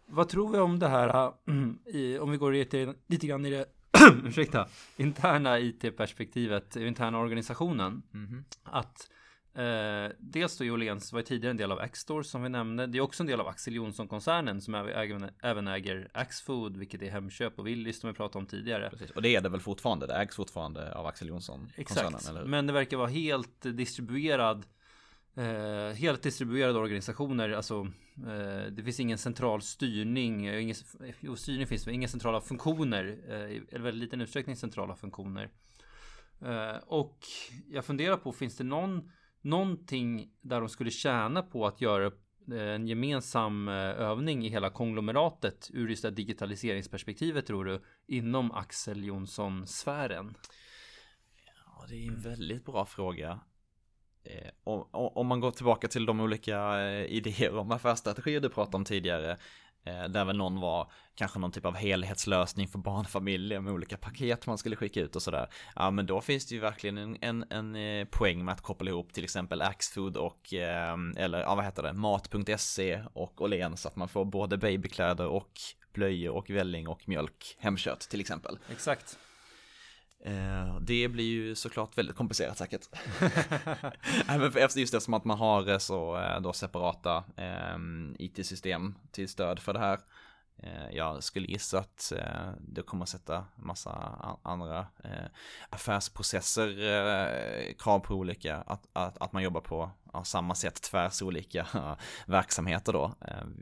[0.06, 1.32] Vad tror vi om det här,
[1.86, 3.66] i, om vi går lite, lite grann i det
[4.24, 8.02] ursäkta, interna IT-perspektivet, interna organisationen.
[8.14, 8.44] Mm -hmm.
[8.62, 9.10] Att
[9.56, 12.86] Eh, dels då Jolens var tidigare en del av Axstore som vi nämnde.
[12.86, 14.74] Det är också en del av Axel Jonsson-koncernen som
[15.42, 18.90] även äger Axfood, vilket är Hemköp och Willys som vi pratade om tidigare.
[18.90, 19.10] Precis.
[19.10, 20.06] Och det är det väl fortfarande?
[20.06, 22.14] Det ägs fortfarande av Axel Jonsson-koncernen?
[22.14, 24.66] Exakt, men det verkar vara helt distribuerad
[25.36, 30.76] eh, helt distribuerade organisationer, alltså eh, det finns ingen central styrning, ingen,
[31.20, 35.50] jo styrning finns men inga centrala funktioner, eh, i väldigt liten utsträckning centrala funktioner.
[36.40, 37.18] Eh, och
[37.68, 39.10] jag funderar på, finns det någon
[39.46, 42.06] någonting där de skulle tjäna på att göra
[42.52, 48.52] eh, en gemensam eh, övning i hela konglomeratet ur just det digitaliseringsperspektivet tror du inom
[48.52, 50.34] Axel Jonsson-sfären?
[51.66, 53.40] Ja, det är en väldigt bra fråga.
[54.24, 59.36] Eh, om, man går tillbaka till de olika idéer om affärsstrategier du pratade om tidigare
[59.86, 64.46] Eh, där väl någon var kanske någon typ av helhetslösning för barnfamiljer med olika paket
[64.46, 65.48] man skulle skicka ut och sådär.
[65.76, 68.90] Ja men då finns det ju verkligen en, en, en eh, poäng med att koppla
[68.90, 73.88] ihop till exempel Axfood och eh, eller ja vad heter det mat.se och Åhléns så
[73.88, 75.52] att man får både babykläder och
[75.92, 78.58] blöjor och välling och mjölk hemkört till exempel.
[78.70, 79.18] Exakt.
[80.24, 82.86] Eh, det blir ju såklart väldigt komplicerat säkert.
[84.56, 89.28] Efter just det som att man har eh, så eh, då separata ehm, IT-system till
[89.28, 90.00] stöd för det här.
[90.90, 92.12] Jag skulle gissa att
[92.58, 93.90] det kommer att sätta massa
[94.42, 94.86] andra
[95.70, 99.90] affärsprocesser, krav på olika, att, att, att man jobbar på
[100.24, 101.66] samma sätt tvärs olika
[102.26, 103.14] verksamheter då,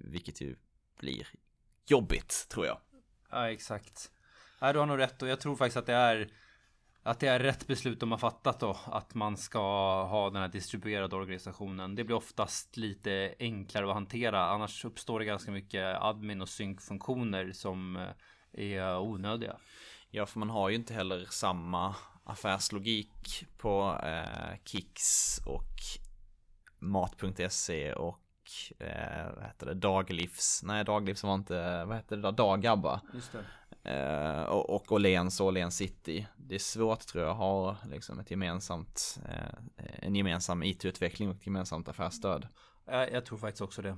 [0.05, 0.57] vilket ju
[1.01, 1.29] blir
[1.87, 2.79] jobbigt tror jag.
[3.31, 4.11] Ja, exakt.
[4.61, 6.31] Du har nog rätt och jag tror faktiskt att det är
[7.07, 8.77] att det är rätt beslut de har fattat då.
[8.87, 9.59] Att man ska
[10.05, 11.95] ha den här distribuerade organisationen.
[11.95, 14.47] Det blir oftast lite enklare att hantera.
[14.47, 18.09] Annars uppstår det ganska mycket admin och synkfunktioner som eh,
[18.53, 19.57] är onödiga.
[20.11, 25.75] Ja, för man har ju inte heller samma affärslogik på eh, Kicks och
[26.79, 28.21] Mat.se och
[28.79, 33.01] eh, vad heter det, Daglivs, nej Daglivs var inte, vad heter det då, Dagabba.
[33.15, 33.45] Just det.
[33.85, 36.27] Eh, och, och Åhléns och Åhléns City.
[36.37, 41.35] Det är svårt tror jag att ha liksom ett gemensamt, eh, en gemensam IT-utveckling och
[41.35, 42.49] ett gemensamt affärsstöd.
[42.87, 43.97] Jag, jag tror faktiskt också det.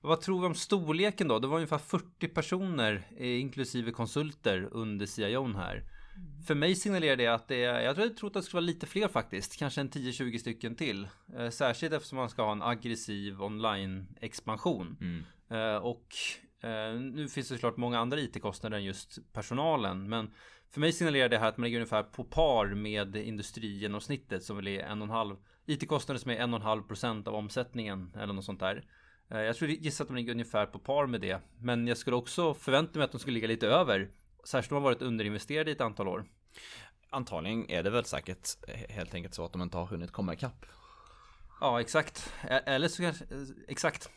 [0.00, 1.38] Vad tror vi om storleken då?
[1.38, 5.74] Det var ungefär 40 personer eh, inklusive konsulter under CIOn här.
[5.76, 6.42] Mm.
[6.42, 8.66] För mig signalerar det att det är, jag tror, jag tror att det skulle vara
[8.66, 11.08] lite fler faktiskt, kanske en 10-20 stycken till.
[11.36, 14.96] Eh, särskilt eftersom man ska ha en aggressiv online expansion.
[15.00, 15.24] Mm.
[15.50, 16.14] Eh, och
[17.00, 20.30] nu finns det såklart många andra IT-kostnader än just personalen, men
[20.70, 24.68] för mig signalerar det här att man ligger ungefär på par med industrigenomsnittet som väl
[24.68, 28.32] är en och halv IT-kostnader som är en och en halv procent av omsättningen eller
[28.34, 28.84] något sånt där.
[29.30, 32.16] Eh, jag skulle gissa att de ligger ungefär på par med det, men jag skulle
[32.16, 34.10] också förvänta mig att de skulle ligga lite över,
[34.44, 36.24] särskilt om de har varit underinvesterade i ett antal år.
[37.10, 38.48] Antagligen är det väl säkert
[38.88, 40.66] helt enkelt så att de inte har hunnit komma ikapp.
[41.60, 42.32] Ja, exakt.
[42.42, 43.24] E-, eller så kanske,
[43.68, 44.10] exakt.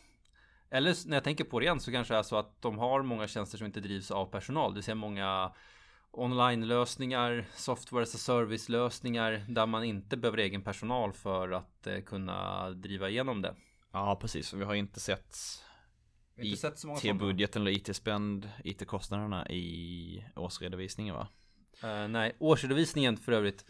[0.74, 3.02] Eller när jag tänker på det igen så kanske det är så att de har
[3.02, 4.70] många tjänster som inte drivs av personal.
[4.70, 5.52] Det vill säga många
[6.10, 12.70] online-lösningar, software as a service-lösningar där man inte behöver egen personal för att eh, kunna
[12.70, 13.54] driva igenom det.
[13.92, 14.52] Ja, precis.
[14.52, 15.36] Vi har inte sett
[16.36, 21.28] IT-budgeten eller IT-spend, IT-kostnaderna i årsredovisningen va?
[21.84, 23.64] Uh, nej, årsredovisningen för övrigt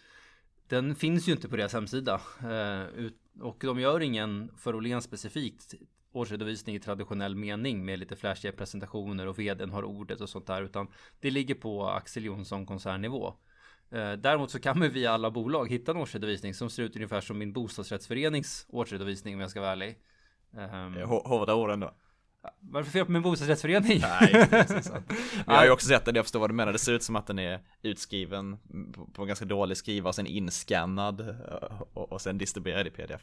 [0.68, 3.10] Den finns ju inte på deras hemsida uh,
[3.40, 5.74] Och de gör ingen för Åhléns specifikt
[6.12, 10.62] årsredovisning i traditionell mening med lite flashiga presentationer och vdn har ordet och sånt där
[10.62, 10.88] utan
[11.20, 13.34] det ligger på Axel Jonsson koncernnivå.
[13.90, 17.20] Eh, däremot så kan man via alla bolag hitta en årsredovisning som ser ut ungefär
[17.20, 19.98] som min bostadsrättsförenings årsredovisning om jag ska vara ärlig.
[20.56, 20.96] Ehm.
[20.96, 21.94] Um, Hårda orden då.
[22.60, 24.00] Varför fel på min bostadsrättsförening?
[24.00, 24.48] Nej,
[25.46, 26.72] Jag har ju också sett den, jag förstår vad du menar.
[26.72, 28.58] Det ser ut som att den är utskriven
[29.12, 33.22] på, en ganska dålig skriva och sen inskannad eh, och, och sen distribuerad i pdf.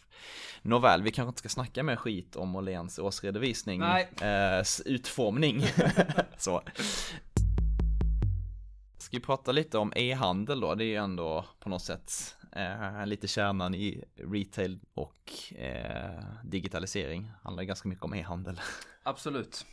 [0.62, 3.80] Nåväl, vi kanske inte ska snacka mer skit om Åhléns årsredovisning.
[3.80, 4.10] Nej.
[4.22, 5.66] Eh, utformning.
[6.38, 6.62] Så.
[8.98, 10.76] Ska vi prata lite om e-handel då?
[10.76, 17.32] Det är ju ändå på något sätt eh, lite kärnan i retail och eh, digitalisering.
[17.44, 18.62] Handlar ganska mycket om e-handel.
[19.04, 19.66] Absolut.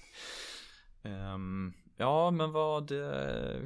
[1.03, 3.61] um, ja, men vad, eh,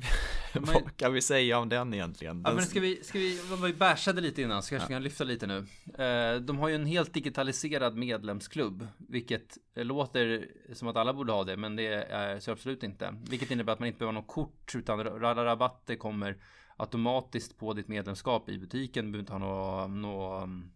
[0.55, 2.42] vad kan vi säga om den egentligen?
[2.44, 4.96] Ja, men ska vi, ska vi, vi bärsade lite innan så kanske ja.
[4.96, 5.66] kan lyfta lite nu.
[6.05, 11.44] Eh, de har ju en helt digitaliserad medlemsklubb, vilket låter som att alla borde ha
[11.44, 13.14] det, men det är så absolut inte.
[13.29, 16.37] Vilket innebär att man inte behöver ha något kort, utan rabatter kommer
[16.81, 19.05] automatiskt på ditt medlemskap i butiken.
[19.05, 20.73] Du behöver inte ha några, några um,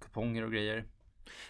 [0.00, 0.84] kuponger och grejer.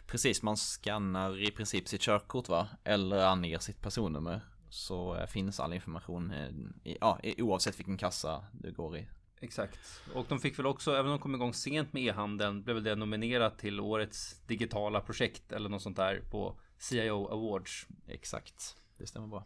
[0.07, 2.69] Precis, man skannar i princip sitt körkort va?
[2.85, 4.41] Eller anger sitt personnummer.
[4.71, 6.49] Så eh, finns all information eh,
[6.85, 9.09] i, ja, oavsett vilken kassa du går i.
[9.41, 9.79] Exakt.
[10.15, 12.85] Och de fick väl också, även om de kom igång sent med e-handeln, blev väl
[12.85, 17.87] det nominerat till årets digitala projekt eller något sånt där på CIO Awards.
[18.07, 19.45] Exakt, det stämmer bra.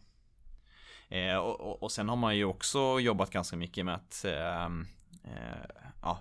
[1.13, 4.87] Eh, och, och, sen har man ju också jobbat ganska mycket med att ehm,
[5.25, 6.19] eh, ja,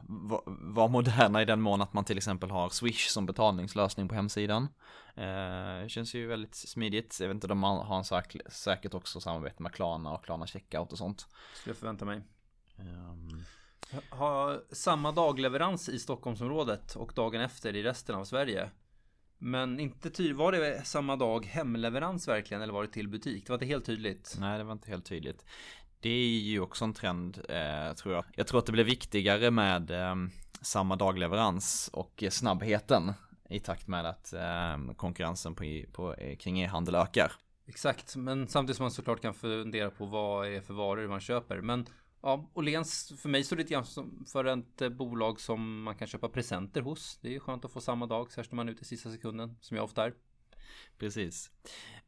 [0.47, 4.67] vara moderna i den mån att man till exempel har Swish som betalningslösning på hemsidan.
[5.15, 7.17] Eh, känns ju väldigt smidigt.
[7.19, 10.91] Jag vet inte, de har en säk säkert också samarbete med Klarna och Klarna Checkout
[10.91, 11.27] och sånt.
[11.54, 12.21] Skulle jag förvänta mig.
[12.80, 13.43] Um...
[14.10, 18.69] Ha samma dagleverans i Stockholmsområdet och dagen efter i resten av Sverige.
[19.43, 23.45] Men inte tydligt, var det samma dag hemleverans verkligen eller var det till butik?
[23.45, 24.38] Det var inte helt tydligt.
[24.39, 25.45] Nej, det var inte helt tydligt.
[25.99, 28.25] Det är ju också en trend, eh, tror jag.
[28.36, 30.15] Jag tror att det blir viktigare med eh,
[30.62, 33.13] samma dagleverans och snabbheten
[33.49, 37.32] i takt med att eh, konkurrensen på, på, kring e-handel ökar.
[37.67, 41.62] Exakt, men samtidigt som man såklart kan fundera på vad är för varor man köper.
[41.62, 41.86] Men
[42.23, 46.07] Ja, Åhléns för mig står lite grann som för ett eh, bolag som man kan
[46.07, 47.19] köpa presenter hos.
[47.21, 49.57] Det är skönt att få samma dag, särskilt när man är ute i sista sekunden,
[49.62, 50.13] som jag ofta är.
[50.97, 51.51] Precis.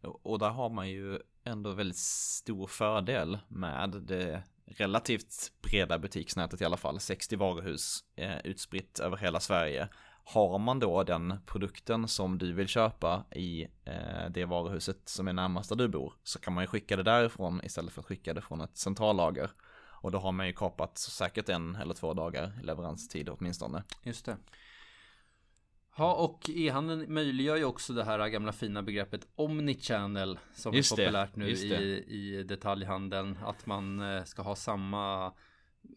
[0.02, 6.66] Och där har man ju ändå väldigt stor fördel med det relativt breda butiksnätet i
[6.66, 7.00] alla fall.
[7.00, 9.90] 60 varuhus eh, utspritt över hela Sverige.
[10.26, 15.34] Har man då den produkten som du vill köpa i eh, det varuhuset som är
[15.34, 18.34] närmast där du bor så kan man ju skicka det därifrån istället för att skicka
[18.34, 19.52] det från ett centrallager.
[20.04, 23.84] Och då har man ju kapat säkert en eller två dagar leveranstid åtminstone.
[24.04, 24.38] Just det.
[25.98, 30.96] Ja, och e-handeln möjliggör ju också det här gamla fina begreppet omnichannel som Just är
[30.96, 31.40] populärt det.
[31.40, 33.38] nu i, i detaljhandeln.
[33.46, 35.34] Att man eh, ska ha samma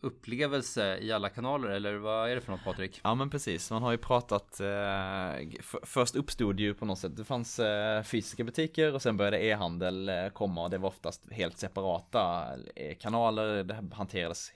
[0.03, 3.01] upplevelse i alla kanaler eller vad är det för något Patrik?
[3.05, 7.25] Ja men precis, man har ju pratat eh, Först uppstod ju på något sätt Det
[7.25, 11.59] fanns eh, fysiska butiker och sen började e-handel eh, komma och det var oftast helt
[11.59, 12.47] separata
[12.77, 13.65] eh, kanaler.
[13.65, 14.53] Det hanterades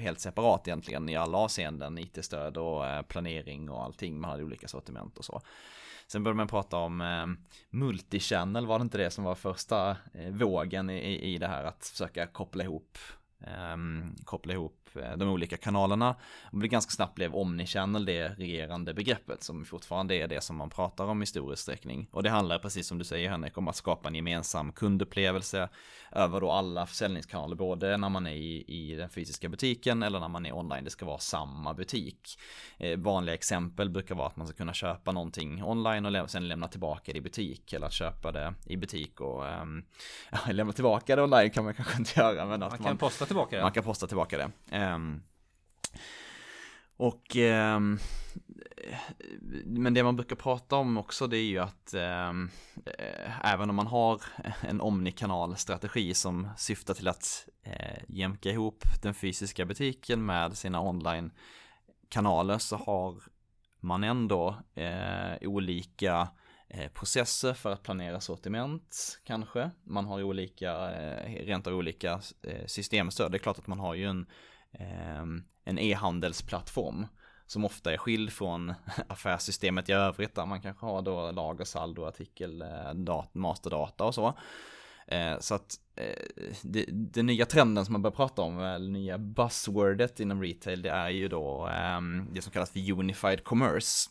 [0.00, 4.20] helt separat egentligen i alla avseenden IT-stöd och eh, planering och allting.
[4.20, 5.40] Man hade olika sortiment och så.
[6.06, 7.26] Sen började man prata om eh,
[7.70, 11.86] multichannel, var det inte det som var första eh, vågen i, i det här att
[11.86, 12.98] försöka koppla ihop
[14.24, 16.16] koppla ihop eh, de olika kanalerna.
[16.52, 20.70] Och det ganska snabbt blev omnichannel det regerande begreppet som fortfarande är det som man
[20.70, 22.08] pratar om i stor utsträckning.
[22.10, 25.68] Och det handlar precis som du säger Henrik om att skapa en gemensam kundupplevelse
[26.12, 30.28] över då alla försäljningskanaler, både när man är i, i den fysiska butiken eller när
[30.28, 30.84] man är online.
[30.84, 32.38] Det ska vara samma butik.
[32.78, 36.68] Eh, vanliga exempel brukar vara att man ska kunna köpa någonting online och sen lämna
[36.68, 41.22] tillbaka det i butik eller att köpa det i butik och ja, lämna tillbaka det
[41.22, 42.46] online kan man kanske inte göra.
[42.46, 43.62] Men man att kan man, posta tillbaka det.
[43.62, 44.78] Man kan posta tillbaka det.
[44.78, 45.22] Um,
[46.96, 47.98] och um,
[49.64, 52.50] men det man brukar prata om också det är ju att ehm,
[52.86, 54.22] eh, även om man har
[54.60, 61.32] en omnikanalstrategi som syftar till att eh, jämka ihop den fysiska butiken med sina online
[62.08, 63.22] kanaler så har
[63.80, 66.28] man ändå eh, olika eh,
[66.76, 69.70] Eh, processer för att planera sortiment kanske.
[69.84, 73.32] Man har olika, eh, rent av olika eh, systemstöd.
[73.32, 74.26] Det är klart att man har ju en,
[74.72, 77.06] ehm, en e-handelsplattform
[77.46, 78.74] som ofta är skild från
[79.08, 84.38] affärssystemet i övrigt där man kanske har då lagersaldo, artikel, dat, masterdata och så.
[85.40, 85.80] Så att
[86.62, 90.90] den det, nya trenden som man börjar prata om, eller nya buzzwordet inom retail, det
[90.90, 94.10] är ju då ehm, det som kallas för unified commerce.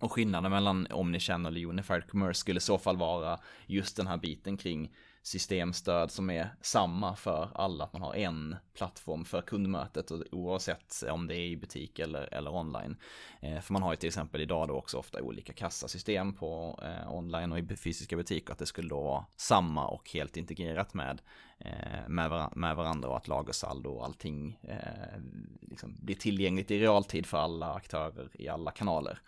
[0.00, 4.16] Och skillnaden mellan omnichannel och unified commerce skulle i så fall vara just den här
[4.16, 4.90] biten kring
[5.22, 11.26] systemstöd som är samma för alla, att man har en plattform för kundmötet oavsett om
[11.26, 12.96] det är i butik eller, eller online.
[13.40, 17.14] Eh, för man har ju till exempel idag då också ofta olika kassasystem på eh,
[17.14, 21.22] online och i fysiska butiker, att det skulle då vara samma och helt integrerat med,
[21.58, 25.20] eh, med, var med varandra och att lagersaldo och allting eh,
[25.60, 29.18] liksom blir tillgängligt i realtid för alla aktörer i alla kanaler.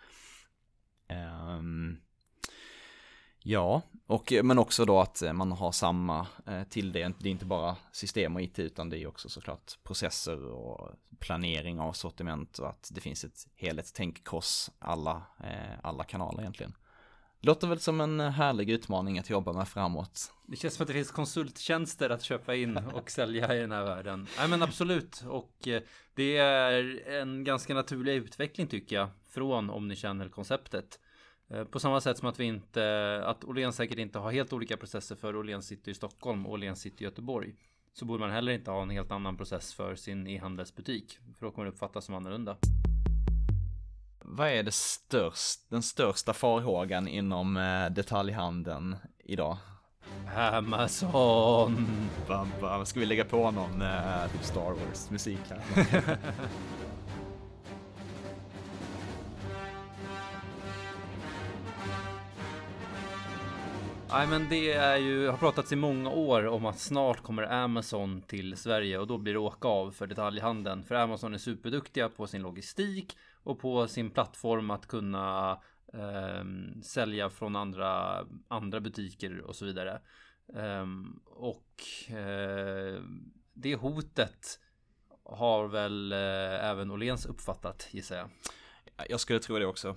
[1.07, 1.97] Ehm,
[3.39, 7.13] ja, och, eh, men också då att eh, man har samma eh, till det.
[7.19, 11.79] Det är inte bara system och IT utan det är också såklart processer och planering
[11.79, 15.23] av sortiment och att det finns ett helhetstänk kors alla,
[15.81, 16.73] alla kanaler egentligen.
[17.39, 20.33] Låter väl som en härlig utmaning att jobba med framåt.
[20.47, 23.83] Det känns som att det finns konsulttjänster att köpa in och sälja i den här
[23.83, 24.27] världen.
[24.37, 25.23] Nej men absolut.
[25.27, 25.67] Och
[26.13, 29.09] det är en ganska naturlig utveckling tycker jag.
[29.33, 30.99] Från Omnichannel-konceptet.
[31.49, 34.77] Eh, på samma sätt som att vi inte, att Åhléns säkert inte har helt olika
[34.77, 37.55] processer för Åhléns City i Stockholm och Åhléns City i Göteborg.
[37.93, 41.19] Så borde man heller inte ha en helt annan process för sin e-handelsbutik.
[41.39, 42.57] För då kommer det uppfattas som annorlunda.
[44.19, 49.57] Vad är det störst, den största farhågan inom eh, detaljhandeln idag?
[50.35, 51.87] Amazon!
[52.27, 52.85] Bam, bam.
[52.85, 56.17] Ska vi lägga på någon uh, typ Star Wars musik här?
[64.13, 68.21] Nej men det är ju, har pratats i många år om att snart kommer Amazon
[68.21, 70.83] till Sverige och då blir det åka av för detaljhandeln.
[70.83, 75.51] För Amazon är superduktiga på sin logistik och på sin plattform att kunna
[75.93, 76.43] eh,
[76.83, 80.01] sälja från andra, andra butiker och så vidare.
[80.55, 80.85] Eh,
[81.25, 83.01] och eh,
[83.53, 84.59] det hotet
[85.23, 88.29] har väl eh, även Åhléns uppfattat gissar jag.
[89.09, 89.95] Jag skulle tro det också.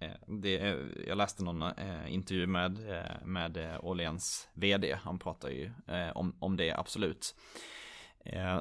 [0.00, 5.70] Eh, det, jag läste någon eh, intervju med, eh, med Åhléns vd, han pratar ju
[6.14, 7.34] om, om det absolut.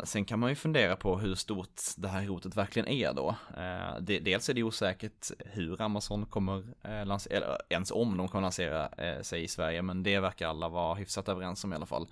[0.03, 3.35] Sen kan man ju fundera på hur stort det här hotet verkligen är då.
[3.99, 6.63] Dels är det osäkert hur Amazon kommer
[7.05, 8.89] lansera, eller ens om de kommer lansera
[9.23, 12.07] sig i Sverige, men det verkar alla vara hyfsat överens om i alla fall.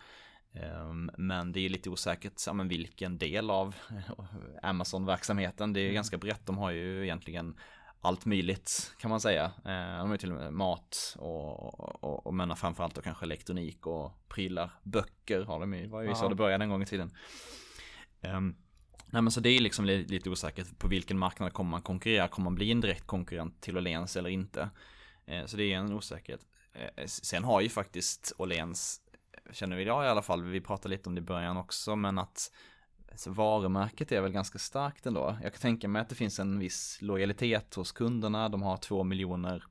[0.53, 3.75] Ehm, men det är lite osäkert ja, men vilken del av
[4.61, 5.73] Amazon-verksamheten.
[5.73, 5.95] Det är mm.
[5.95, 6.45] ganska brett.
[6.45, 7.55] De har ju egentligen
[8.07, 9.45] allt möjligt kan man säga.
[9.45, 13.87] Eh, de har till och med mat och, och, och men framförallt då kanske elektronik
[13.87, 14.71] och prylar.
[14.83, 17.11] Böcker har de ju, var ju så det började en gång i tiden.
[18.21, 18.55] Um,
[19.05, 22.27] nej men så det är liksom lite, lite osäkert på vilken marknad kommer man konkurrera?
[22.27, 24.69] Kommer man bli en direkt konkurrent till Åhléns eller inte?
[25.25, 26.41] Eh, så det är en osäkerhet.
[26.73, 29.01] Eh, sen har ju faktiskt Åhléns,
[29.51, 32.17] känner vi idag i alla fall, vi pratade lite om det i början också, men
[32.17, 32.51] att
[33.15, 35.37] så varumärket är väl ganska starkt ändå.
[35.43, 38.49] Jag kan tänka mig att det finns en viss lojalitet hos kunderna.
[38.49, 39.63] De har två miljoner,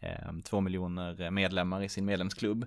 [0.00, 2.64] eh, två miljoner medlemmar i sin medlemsklubb.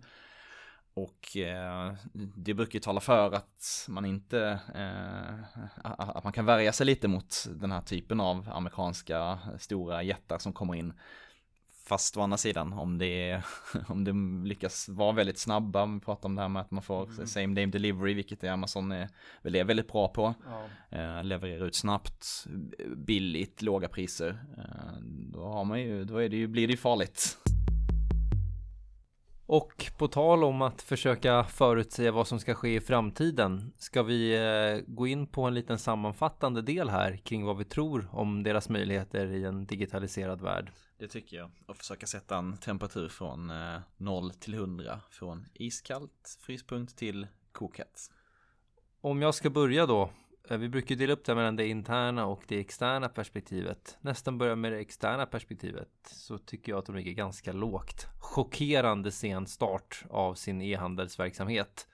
[0.93, 6.73] Och eh, det brukar ju tala för att man inte, eh, att man kan värja
[6.73, 10.93] sig lite mot den här typen av amerikanska stora jättar som kommer in
[11.85, 13.41] Fast å andra sidan, om det,
[13.87, 17.09] om det lyckas vara väldigt snabba, vi pratar om det här med att man får
[17.09, 17.27] mm.
[17.27, 19.09] same day delivery, vilket är Amazon är,
[19.41, 20.33] väl är väldigt bra på.
[20.45, 20.97] Ja.
[20.97, 22.47] Eh, levererar ut snabbt,
[22.95, 24.43] billigt, låga priser.
[24.57, 25.01] Eh,
[25.33, 27.37] då har man ju, då är det ju, blir det ju farligt.
[29.45, 34.35] Och på tal om att försöka förutsäga vad som ska ske i framtiden ska vi
[34.35, 38.69] eh, gå in på en liten sammanfattande del här kring vad vi tror om deras
[38.69, 40.71] möjligheter i en digitaliserad värld.
[40.97, 41.51] Det tycker jag.
[41.67, 43.51] Och försöka sätta en temperatur från
[43.97, 44.99] 0 eh, till 100.
[45.09, 47.99] Från iskallt fryspunkt till kokhett.
[49.01, 50.09] Om jag ska börja då.
[50.49, 53.97] Eh, vi brukar dela upp det mellan det interna och det externa perspektivet.
[54.01, 58.07] Nästan börja med det externa perspektivet så tycker jag att de ligger ganska lågt.
[58.19, 61.87] Chockerande sen start av sin e-handelsverksamhet.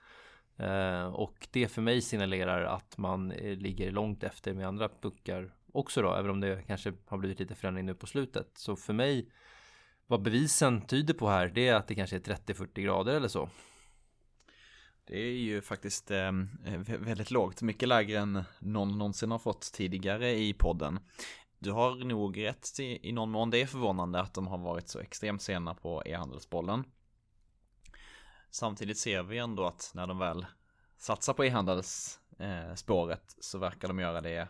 [0.56, 5.54] Eh, och det för mig signalerar att man eh, ligger långt efter med andra puckar
[5.72, 8.50] också då, även om det kanske har blivit lite förändring nu på slutet.
[8.54, 9.30] Så för mig,
[10.06, 13.48] vad bevisen tyder på här, det är att det kanske är 30-40 grader eller så.
[15.10, 16.32] Det är ju faktiskt eh,
[16.86, 21.00] väldigt lågt, mycket lägre än någon någonsin har fått tidigare i podden.
[21.58, 24.88] Du har nog rätt i, i någon mån, det är förvånande att de har varit
[24.88, 26.84] så extremt sena på e-handelsbollen.
[28.50, 30.46] Samtidigt ser vi ändå att när de väl
[30.96, 34.48] satsar på e-handelsspåret eh, så verkar de göra det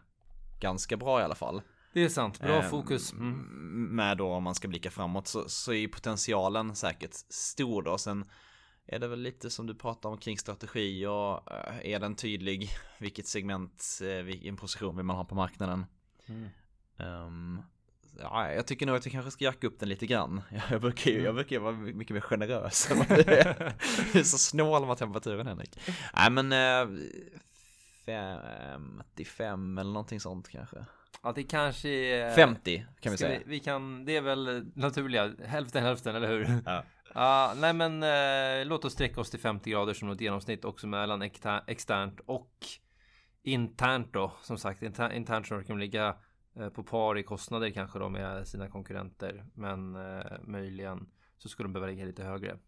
[0.60, 1.62] ganska bra i alla fall.
[1.92, 3.12] Det är sant, bra Eh, fokus.
[3.12, 3.96] Mm.
[3.96, 7.98] Med då om man ska blicka framåt så, så är potentialen säkert stor då.
[7.98, 8.24] Sen
[8.86, 12.70] är det väl lite som du pratar om kring strategi och eh, är den tydlig
[12.98, 15.86] vilket segment, eh, vilken position vill man ha på marknaden.
[16.26, 16.48] Mm.
[16.98, 17.62] Ehm,
[18.18, 20.42] ja, jag tycker nog att vi kanske ska jacka upp den lite grann.
[20.70, 23.74] Jag brukar ju, jag brukar ju vara mycket mer generös du är.
[24.22, 25.78] Så snål med temperaturen Henrik.
[26.14, 26.98] Nej men eh,
[28.06, 30.84] 55 eller någonting sånt kanske.
[31.22, 32.34] Ja, det kanske är...
[32.34, 33.38] 50 kan vi säga.
[33.38, 36.62] Vi, vi kan, det är väl naturliga, hälften hälften, eller hur?
[36.64, 36.84] Ja.
[37.14, 40.86] Ja, nej men eh, låt oss sträcka oss till 50 grader som något genomsnitt också
[40.86, 42.54] mellan exter- externt och
[43.42, 44.32] internt då.
[44.42, 46.16] Som sagt, inter- internt så kan de ligga
[46.56, 49.46] eh, på par i kostnader kanske då med sina konkurrenter.
[49.54, 52.58] Men eh, möjligen så skulle de behöva ligga lite högre.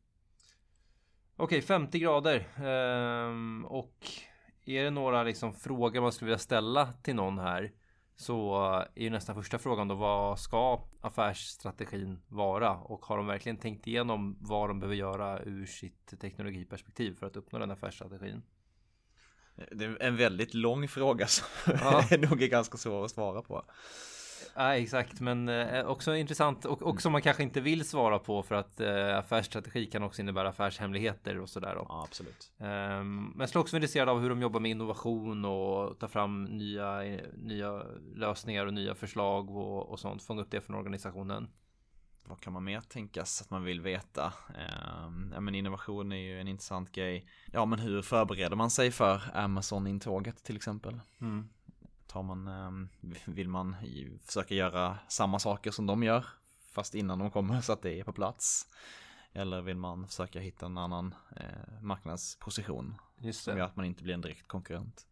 [1.36, 2.48] Okej, 50 grader.
[2.64, 4.06] Ehm, och
[4.64, 7.72] är det några liksom frågor man skulle vilja ställa till någon här?
[8.16, 8.56] Så
[8.94, 12.76] är ju nästan första frågan då vad ska affärsstrategin vara?
[12.76, 17.36] Och har de verkligen tänkt igenom vad de behöver göra ur sitt teknologiperspektiv för att
[17.36, 18.42] uppnå den affärsstrategin?
[19.70, 22.04] Det är en väldigt lång fråga som Ja.
[22.18, 23.64] nog är ganska svår att svara på.
[24.54, 28.54] Ja, exakt, men eh, också intressant och också man kanske inte vill svara på för
[28.54, 31.74] att eh, affärsstrategi kan också innebära affärshemligheter och sådär.
[31.76, 32.52] Ja, absolut.
[32.58, 36.08] Ehm, men jag skulle också vara intresserad av hur de jobbar med innovation och ta
[36.08, 37.00] fram nya,
[37.36, 37.82] nya
[38.14, 40.22] lösningar och nya förslag och, och sånt.
[40.22, 41.48] Fånga upp det från organisationen.
[42.24, 44.32] Vad kan man mer tänkas att man vill veta?
[44.48, 47.26] Ehm, ja, men innovation är ju en intressant grej.
[47.52, 51.00] Ja, men hur förbereder man sig för Amazon-intåget till exempel?
[51.20, 51.48] Mm.
[52.12, 52.88] Tar man, ehm,
[53.26, 53.76] vill man
[54.24, 56.26] försöka göra samma saker som de gör,
[56.72, 58.66] fast innan de kommer så att det är på plats?
[59.32, 64.02] Eller vill man försöka hitta en annan eh, marknadsposition Just som gör att man inte
[64.02, 65.06] blir en direkt konkurrent?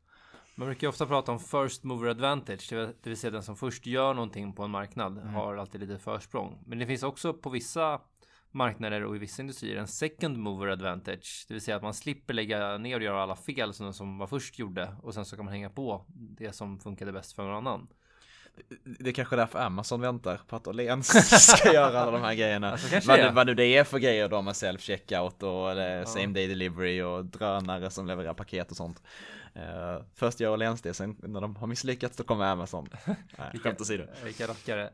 [0.55, 4.14] Man brukar ofta prata om first mover advantage, det vill- säga den som först gör
[4.14, 6.62] någonting på en marknad har alltid lite försprång.
[6.66, 8.01] Men det finns också på vissa
[8.53, 12.34] marknader och i vissa industrier en second mover advantage, det vill säga att man slipper
[12.34, 15.44] lägga ner och göra alla fel som som var först gjorde och sen så kan
[15.44, 17.88] man hänga på det som funkade bäst för någon annan.
[18.98, 21.07] Det är kanske därför Amazon väntar på att Åhléns
[21.48, 22.70] ska göra alla de här grejerna.
[22.72, 26.07] Alltså, vad, nu, vad nu det är för grejer då med self-checkout och eh, Ja.
[26.07, 29.03] same day delivery och drönare som levererar paket och sånt.
[29.55, 32.88] Eh, först gör Åhléns det, sen när de har misslyckats då kommer Amazon.
[33.07, 34.05] Nej, skämt åsido.
[34.24, 34.90] Vilka rackare.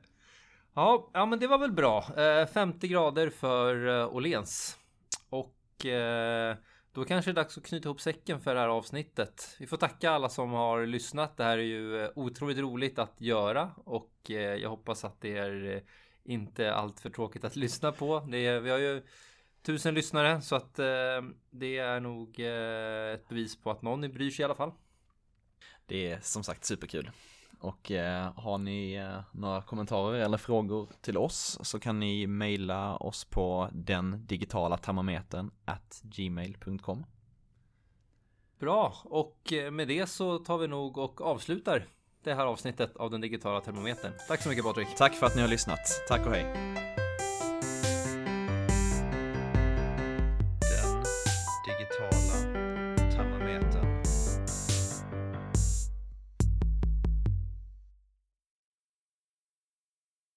[0.77, 2.05] Ja, ja, men det var väl bra.
[2.17, 4.79] Eh, 50 grader för eh, Åhléns.
[5.29, 6.57] Och eh,
[6.93, 9.57] då kanske det är dags att knyta ihop säcken för det här avsnittet.
[9.59, 11.37] Vi får tacka alla som har lyssnat.
[11.37, 15.37] Det här är ju eh, otroligt roligt att göra och eh, jag hoppas att det
[15.37, 15.83] är eh,
[16.25, 18.27] inte allt för tråkigt att lyssna på.
[18.29, 19.03] Det är, vi har ju
[19.63, 24.31] tusen lyssnare så att eh, det är nog eh, ett bevis på att någon bryr
[24.31, 24.73] sig i alla fall.
[25.87, 27.11] Det är som sagt superkul.
[27.59, 32.97] Och eh, har ni eh, några kommentarer eller frågor till oss så kan ni mejla
[32.97, 37.05] oss på den digitala termometern at gmail.com.
[38.59, 41.87] Bra, och eh, med det så tar vi nog och avslutar
[42.23, 44.13] det här avsnittet av den digitala termometern.
[44.29, 44.89] Tack så mycket Patrik.
[44.97, 46.05] Tack för att ni har lyssnat.
[46.09, 47.06] Tack och hej.